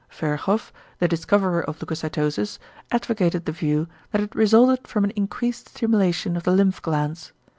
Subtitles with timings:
[0.09, 0.59] Virchow,
[0.97, 2.57] the discoverer of leucocytosis,
[2.91, 7.33] advocated the view, that it resulted from an increased stimulation of the lymph glands.